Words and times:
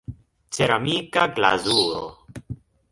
Ceramika 0.57 1.27
glazuro. 1.35 2.05